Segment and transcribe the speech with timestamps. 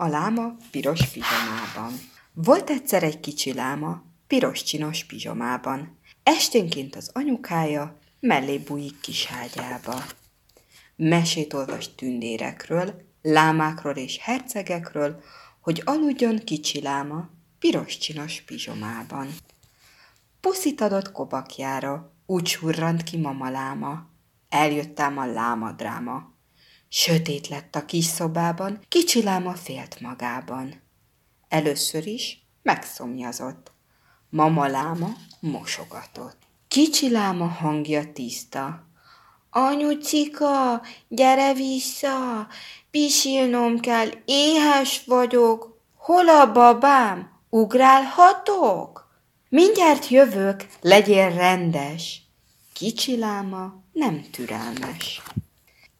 [0.00, 1.92] A láma piros pizsamában.
[2.32, 5.98] Volt egyszer egy kicsi láma, piros csinos pizsamában.
[6.22, 10.04] Esténként az anyukája mellé bújik kis ágyába.
[10.96, 15.22] Mesét olvas tündérekről, lámákról és hercegekről,
[15.60, 19.28] hogy aludjon kicsi láma piros csinos pizsomában.
[20.40, 24.06] Puszit adott kobakjára, úgy hurrant ki mama láma.
[24.48, 26.29] Eljöttem a láma dráma.
[26.92, 30.82] Sötét lett a kis szobában, kicsi láma félt magában.
[31.48, 33.72] Először is megszomjazott.
[34.28, 35.08] Mama láma
[35.40, 36.36] mosogatott.
[36.68, 38.86] Kicsi láma hangja tiszta.
[39.50, 42.48] Anyucika, gyere vissza,
[42.90, 45.80] pisilnom kell, éhes vagyok.
[45.96, 47.30] Hol a babám?
[47.48, 49.10] Ugrálhatok?
[49.48, 52.22] Mindjárt jövök, legyél rendes.
[52.72, 55.22] Kicsi láma nem türelmes.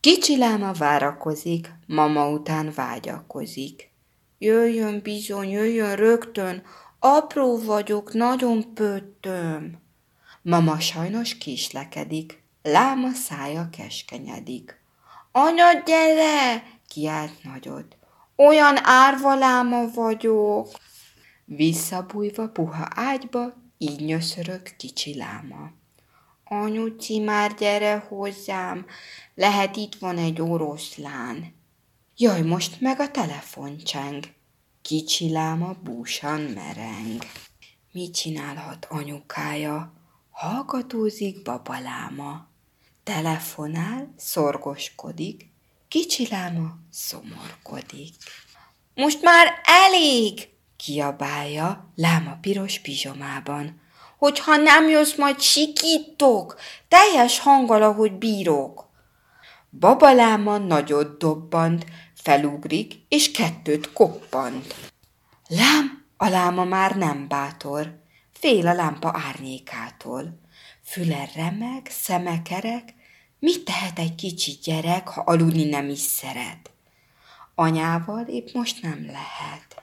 [0.00, 3.90] Kicsi láma várakozik, mama után vágyakozik.
[4.38, 6.62] Jöjjön bizony, jöjjön rögtön,
[6.98, 9.78] apró vagyok, nagyon pöttöm.
[10.42, 14.80] Mama sajnos kislekedik, láma szája keskenyedik.
[15.32, 16.62] Anya, gyere!
[16.88, 17.96] kiált nagyot.
[18.36, 20.68] Olyan árva láma vagyok.
[21.44, 25.70] Visszabújva puha ágyba, így nyöszörög kicsi láma.
[26.48, 28.86] Anyuci, már gyere hozzám,
[29.34, 31.54] lehet itt van egy oroszlán.
[32.16, 34.24] Jaj, most meg a telefon cseng.
[34.82, 37.22] Kicsi láma búsan mereng.
[37.92, 39.92] Mit csinálhat anyukája?
[40.30, 42.46] Hallgatózik babaláma.
[43.02, 45.46] Telefonál, szorgoskodik,
[45.88, 48.14] kicsi láma szomorkodik.
[48.94, 53.80] Most már elég, kiabálja láma piros pizsomában.
[54.18, 56.56] Hogyha nem jössz, majd sikítok,
[56.88, 58.88] teljes hanggal, ahogy bírok.
[59.70, 64.74] Babaláma nagyot dobbant, felugrik, és kettőt koppant.
[65.48, 68.00] Lám, a láma már nem bátor,
[68.32, 70.40] fél a lámpa árnyékától.
[70.84, 72.94] Füle remeg, szeme kerek,
[73.38, 76.70] mit tehet egy kicsi gyerek, ha aludni nem is szeret?
[77.54, 79.82] Anyával épp most nem lehet.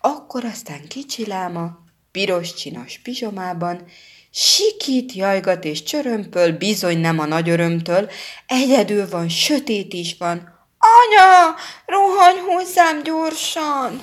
[0.00, 1.78] Akkor aztán kicsi láma,
[2.12, 3.84] piros csinos pizsomában,
[4.30, 8.10] sikít, jajgat és csörömpöl, bizony nem a nagy örömtől,
[8.46, 10.58] egyedül van, sötét is van.
[10.78, 11.54] Anya,
[11.86, 14.02] rohanj hozzám gyorsan!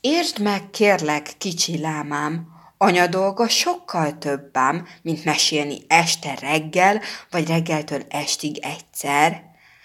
[0.00, 2.46] Értsd meg, kérlek, kicsi lámám,
[2.78, 9.42] anya dolga sokkal többám, mint mesélni este reggel, vagy reggeltől estig egyszer.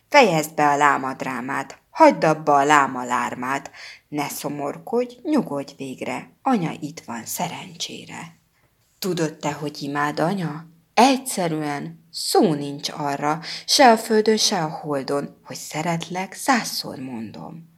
[0.10, 3.72] Fejezd be a lámadrámát, hagyd abba a láma lármát,
[4.14, 8.38] ne szomorkodj, nyugodj végre, anya itt van szerencsére.
[9.00, 10.66] Tudod te, hogy imád anya?
[10.94, 17.70] Egyszerűen szó nincs arra, se a földön, se a holdon, hogy szeretlek, százszor mondom.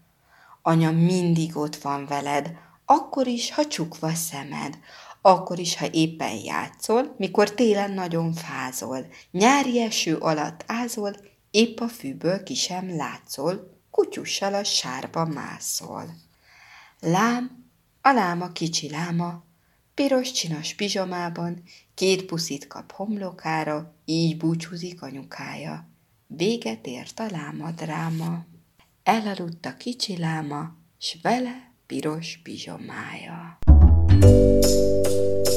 [0.62, 2.52] Anya mindig ott van veled,
[2.86, 4.78] akkor is, ha csukva szemed,
[5.22, 11.16] akkor is, ha éppen játszol, mikor télen nagyon fázol, nyári eső alatt ázol,
[11.52, 16.16] épp a fűből ki sem látszol, kutyussal a sárba mászol.
[17.00, 17.66] Lám,
[18.02, 19.44] a láma kicsi láma,
[19.94, 21.64] piros csinos pizsomában,
[21.94, 25.90] két puszit kap homlokára, így búcsúzik anyukája.
[26.28, 28.46] Véget ért a láma dráma.
[29.04, 33.58] Elaludt a kicsi láma, s vele piros pizsomája.
[34.08, 35.55] thank you